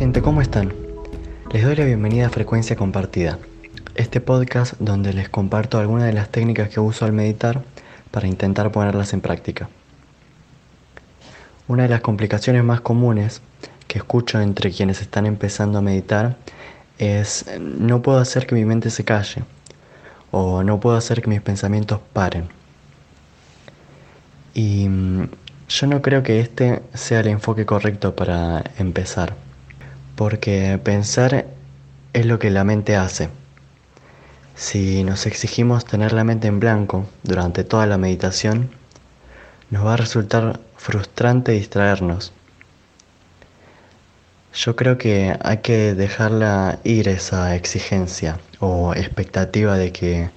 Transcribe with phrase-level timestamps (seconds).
[0.00, 0.72] gente, ¿cómo están?
[1.52, 3.38] Les doy la bienvenida a Frecuencia Compartida,
[3.94, 7.62] este podcast donde les comparto algunas de las técnicas que uso al meditar
[8.10, 9.68] para intentar ponerlas en práctica.
[11.68, 13.42] Una de las complicaciones más comunes
[13.88, 16.38] que escucho entre quienes están empezando a meditar
[16.96, 19.44] es no puedo hacer que mi mente se calle
[20.30, 22.48] o no puedo hacer que mis pensamientos paren.
[24.54, 25.28] Y mm,
[25.68, 29.36] yo no creo que este sea el enfoque correcto para empezar,
[30.20, 31.46] porque pensar
[32.12, 33.30] es lo que la mente hace.
[34.54, 38.70] Si nos exigimos tener la mente en blanco durante toda la meditación,
[39.70, 42.34] nos va a resultar frustrante distraernos.
[44.52, 50.28] Yo creo que hay que dejarla ir esa exigencia o expectativa de que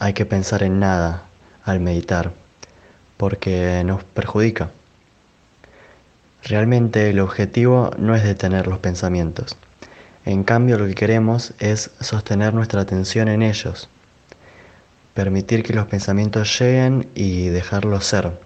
[0.00, 1.22] hay que pensar en nada
[1.64, 2.30] al meditar
[3.16, 4.68] porque nos perjudica.
[6.46, 9.56] Realmente el objetivo no es detener los pensamientos.
[10.26, 13.88] En cambio lo que queremos es sostener nuestra atención en ellos.
[15.14, 18.38] Permitir que los pensamientos lleguen y dejarlos ser,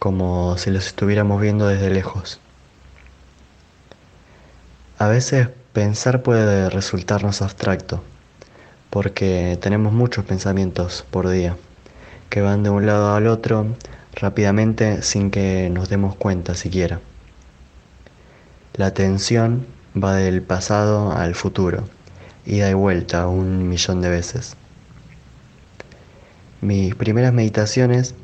[0.00, 2.40] como si los estuviéramos viendo desde lejos.
[4.98, 8.02] A veces pensar puede resultarnos abstracto,
[8.90, 11.56] porque tenemos muchos pensamientos por día,
[12.30, 13.76] que van de un lado al otro
[14.12, 17.00] rápidamente sin que nos demos cuenta siquiera.
[18.74, 19.66] La atención
[20.02, 21.84] va del pasado al futuro,
[22.46, 24.56] ida y vuelta un millón de veces.
[26.62, 28.14] Mis primeras meditaciones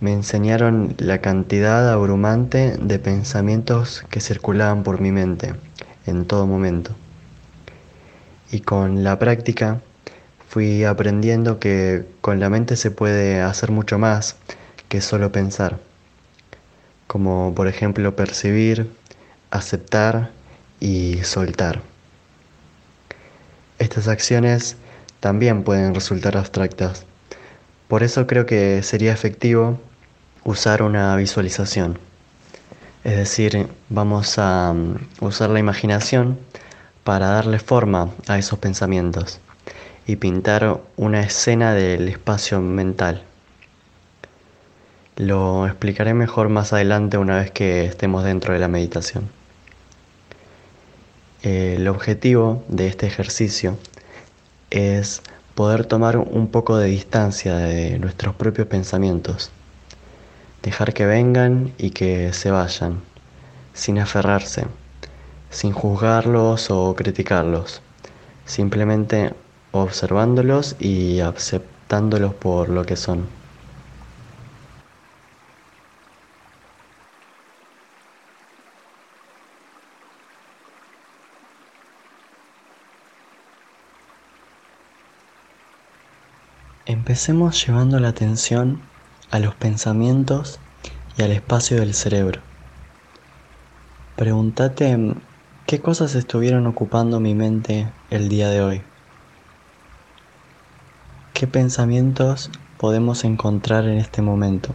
[0.00, 5.54] me enseñaron la cantidad abrumante de pensamientos que circulaban por mi mente
[6.06, 6.92] en todo momento.
[8.50, 9.82] Y con la práctica
[10.48, 14.36] fui aprendiendo que con la mente se puede hacer mucho más
[14.88, 15.80] que solo pensar,
[17.06, 18.90] como por ejemplo percibir,
[19.56, 20.30] aceptar
[20.80, 21.82] y soltar.
[23.78, 24.76] Estas acciones
[25.20, 27.06] también pueden resultar abstractas,
[27.88, 29.78] por eso creo que sería efectivo
[30.42, 31.98] usar una visualización.
[33.04, 36.36] Es decir, vamos a mm, usar la imaginación
[37.04, 39.38] para darle forma a esos pensamientos
[40.04, 43.22] y pintar una escena del espacio mental.
[45.14, 49.30] Lo explicaré mejor más adelante una vez que estemos dentro de la meditación.
[51.46, 53.78] El objetivo de este ejercicio
[54.70, 55.22] es
[55.54, 59.52] poder tomar un poco de distancia de nuestros propios pensamientos,
[60.64, 63.00] dejar que vengan y que se vayan,
[63.74, 64.66] sin aferrarse,
[65.48, 67.80] sin juzgarlos o criticarlos,
[68.44, 69.32] simplemente
[69.70, 73.28] observándolos y aceptándolos por lo que son.
[87.06, 88.82] Empecemos llevando la atención
[89.30, 90.58] a los pensamientos
[91.16, 92.40] y al espacio del cerebro.
[94.16, 95.14] Pregúntate
[95.68, 98.82] qué cosas estuvieron ocupando mi mente el día de hoy.
[101.32, 104.74] ¿Qué pensamientos podemos encontrar en este momento?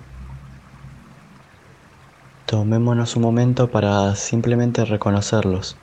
[2.45, 5.75] Tomémonos un momento para simplemente reconocerlos.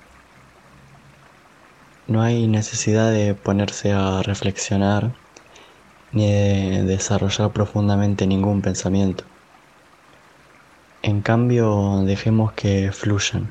[2.07, 5.13] No hay necesidad de ponerse a reflexionar
[6.13, 9.25] ni de desarrollar profundamente ningún pensamiento.
[11.03, 13.49] En cambio, dejemos que fluyan.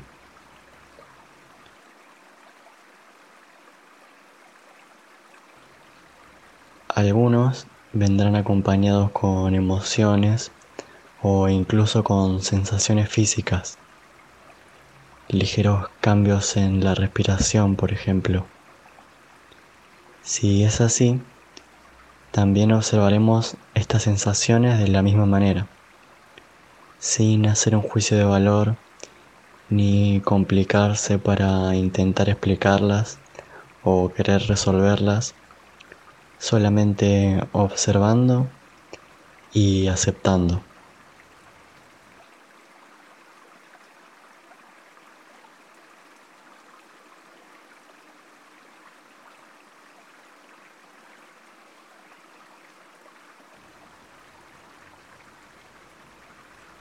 [6.88, 10.50] Algunos vendrán acompañados con emociones
[11.22, 13.78] o incluso con sensaciones físicas,
[15.28, 18.46] ligeros cambios en la respiración, por ejemplo.
[20.22, 21.20] Si es así,
[22.30, 25.66] también observaremos estas sensaciones de la misma manera,
[26.98, 28.76] sin hacer un juicio de valor
[29.70, 33.18] ni complicarse para intentar explicarlas
[33.82, 35.34] o querer resolverlas,
[36.38, 38.48] solamente observando
[39.52, 40.62] y aceptando.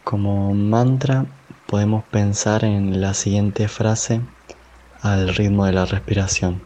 [0.09, 1.25] Como mantra
[1.65, 4.21] podemos pensar en la siguiente frase
[5.01, 6.61] al ritmo de la respiración.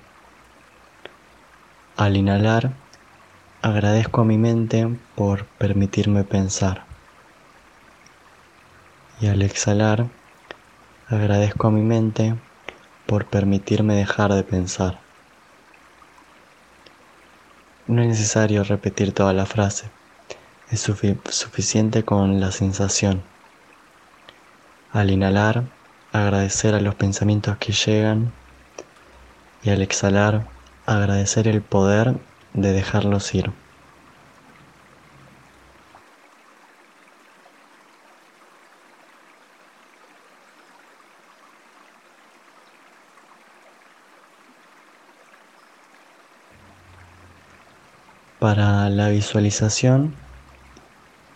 [1.97, 2.73] Al inhalar,
[3.63, 6.83] agradezco a mi mente por permitirme pensar.
[9.19, 10.05] Y al exhalar,
[11.07, 12.35] agradezco a mi mente
[13.07, 14.99] por permitirme dejar de pensar.
[17.88, 19.89] No es necesario repetir toda la frase,
[20.69, 23.30] es suficiente con la sensación.
[24.93, 25.69] Al inhalar,
[26.11, 28.33] agradecer a los pensamientos que llegan
[29.63, 30.49] y al exhalar,
[30.85, 32.19] agradecer el poder
[32.53, 33.53] de dejarlos ir.
[48.39, 50.15] Para la visualización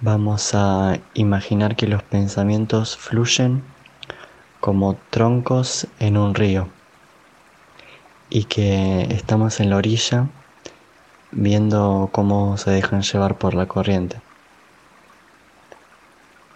[0.01, 3.63] vamos a imaginar que los pensamientos fluyen
[4.59, 6.68] como troncos en un río
[8.30, 10.27] y que estamos en la orilla
[11.31, 14.19] viendo cómo se dejan llevar por la corriente.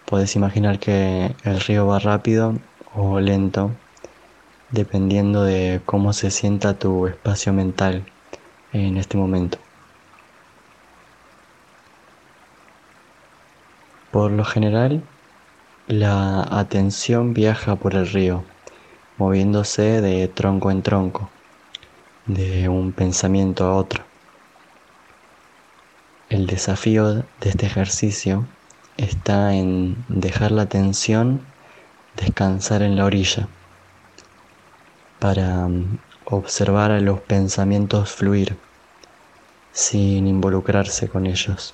[0.05, 2.55] Puedes imaginar que el río va rápido
[2.95, 3.71] o lento
[4.71, 8.05] dependiendo de cómo se sienta tu espacio mental
[8.73, 9.57] en este momento.
[14.11, 15.03] Por lo general,
[15.87, 18.43] la atención viaja por el río,
[19.17, 21.29] moviéndose de tronco en tronco,
[22.25, 24.03] de un pensamiento a otro.
[26.29, 28.45] El desafío de este ejercicio
[28.97, 31.41] está en dejar la atención
[32.15, 33.47] descansar en la orilla
[35.19, 38.57] para mm, observar a los pensamientos fluir
[39.71, 41.73] sin involucrarse con ellos.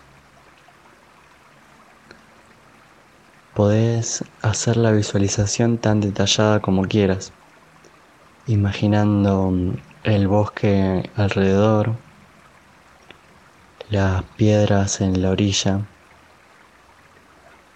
[3.56, 7.32] Podés hacer la visualización tan detallada como quieras,
[8.48, 9.54] imaginando
[10.04, 11.94] el bosque alrededor,
[13.90, 15.86] las piedras en la orilla,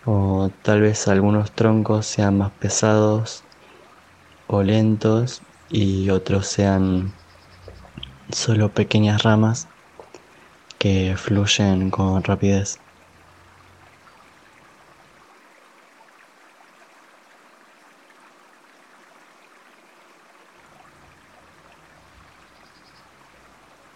[0.03, 3.45] o tal vez algunos troncos sean más pesados
[4.47, 7.13] o lentos y otros sean
[8.33, 9.69] solo pequeñas ramas
[10.77, 12.79] que fluyen con rapidez.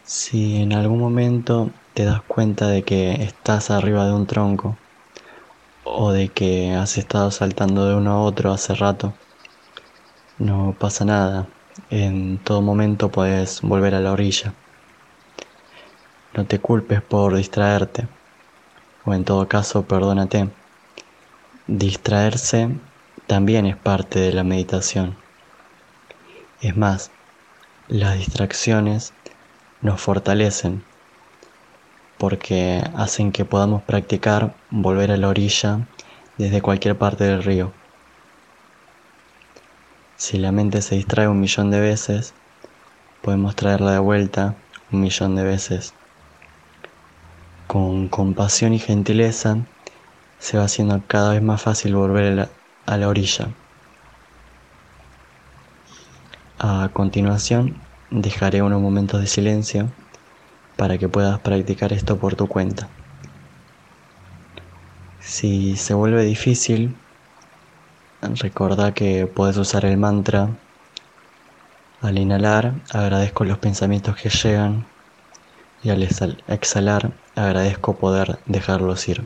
[0.06, 4.78] Si en algún momento te das cuenta de que estás arriba de un tronco
[5.86, 9.14] o de que has estado saltando de uno a otro hace rato,
[10.40, 11.48] no pasa nada.
[11.90, 14.54] En todo momento puedes volver a la orilla.
[16.34, 18.06] No te culpes por distraerte,
[19.06, 20.50] o en todo caso perdónate.
[21.68, 22.70] Distraerse
[23.26, 25.16] también es parte de la meditación.
[26.60, 27.10] Es más,
[27.88, 29.14] las distracciones
[29.84, 30.84] nos fortalecen
[32.18, 35.88] porque hacen que podamos practicar volver a la orilla
[36.38, 37.72] desde cualquier parte del río.
[40.16, 42.34] Si la mente se distrae un millón de veces,
[43.22, 44.56] podemos traerla de vuelta
[44.92, 45.94] un millón de veces.
[47.68, 49.58] Con compasión y gentileza
[50.40, 52.50] se va haciendo cada vez más fácil volver
[52.86, 53.50] a la, orilla.
[56.60, 57.76] A continuación,
[58.14, 59.90] dejaré unos momentos de silencio
[60.78, 62.88] para que puedas practicar esto por tu cuenta.
[65.20, 66.96] Si se vuelve difícil,
[68.22, 70.50] recuerda que puedes usar el mantra.
[72.02, 74.86] Al inhalar, agradezco los pensamientos que llegan
[75.82, 79.24] y al exhalar, agradezco poder dejarlos ir.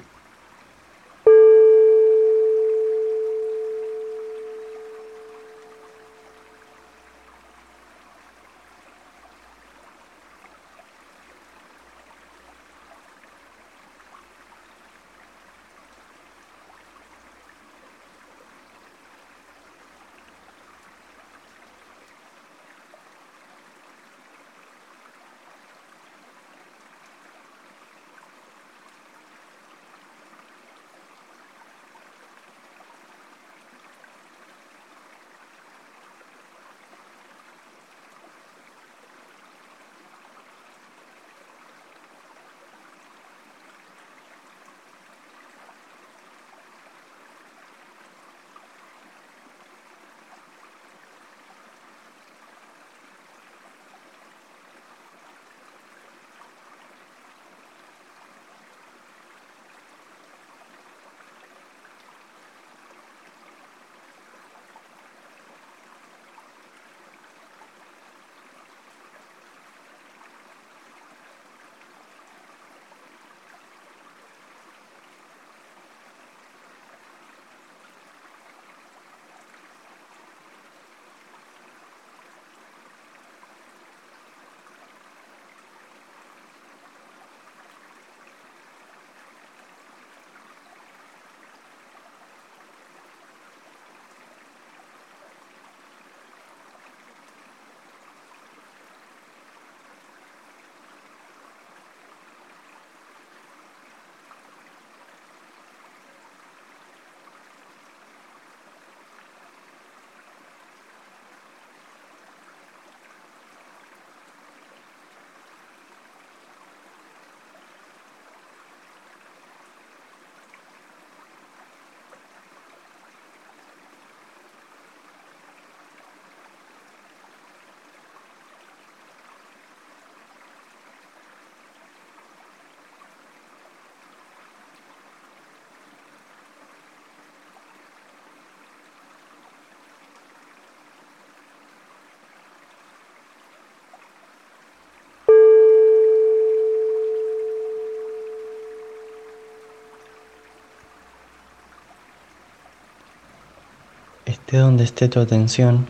[154.48, 155.88] Esté donde esté tu atención,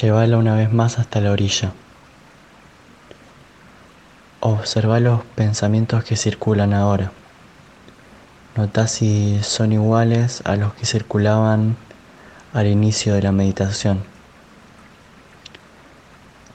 [0.00, 1.72] llévala una vez más hasta la orilla.
[4.38, 7.10] Observa los pensamientos que circulan ahora.
[8.54, 11.76] Nota si son iguales a los que circulaban
[12.52, 14.04] al inicio de la meditación.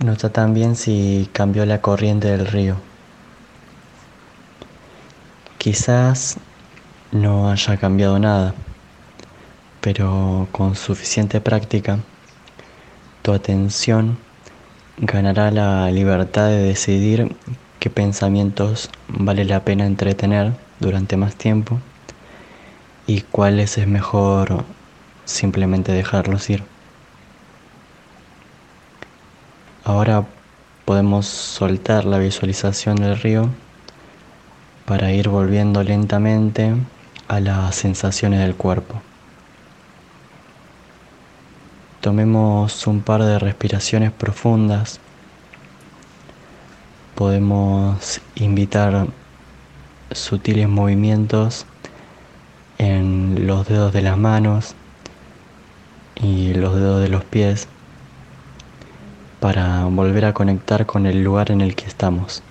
[0.06, 2.78] Nota también si cambió la corriente del río.
[5.58, 6.38] Quizás
[7.12, 8.54] no haya cambiado nada,
[9.86, 12.00] pero con suficiente práctica,
[13.22, 14.18] tu atención
[14.98, 17.36] ganará la libertad de decidir
[17.80, 21.80] qué pensamientos vale la pena entretener durante más tiempo
[23.06, 24.66] y cuáles es mejor
[25.24, 26.64] simplemente dejarlos ir.
[29.84, 30.26] Ahora
[30.86, 33.50] podemos soltar la visualización del río
[34.86, 36.74] para ir volviendo lentamente
[37.28, 39.00] a las sensaciones del cuerpo.
[42.06, 45.00] Tomemos un par de respiraciones profundas.
[47.16, 49.08] Podemos invitar
[50.12, 51.66] sutiles movimientos
[52.78, 54.76] en los dedos de las manos
[56.14, 57.68] y los dedos de los pies
[59.40, 62.44] para volver a conectar con el lugar en el que estamos.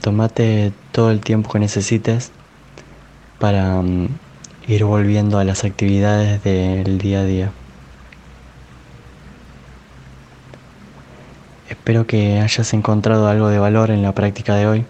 [0.00, 2.32] Tómate todo el tiempo que necesites
[3.38, 4.08] para mm,
[4.68, 7.52] ir volviendo a las actividades del día a día.
[11.68, 14.84] Espero que hayas encontrado algo de valor en la práctica de hoy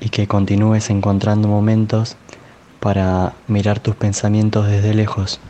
[0.00, 2.16] y que continúes encontrando momentos
[2.80, 5.40] para mirar tus pensamientos desde lejos.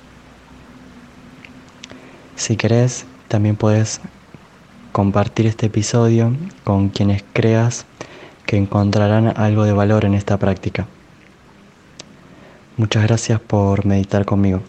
[2.37, 4.01] Si querés, también puedes
[4.93, 6.33] compartir este episodio
[6.65, 7.87] con quienes creas
[8.47, 10.87] que encontrarán algo de valor en esta práctica.
[12.77, 14.61] Muchas gracias por meditar conmigo.